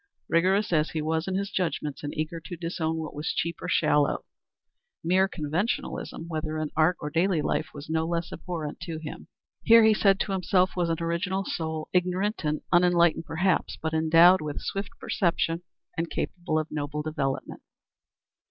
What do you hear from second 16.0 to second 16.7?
capable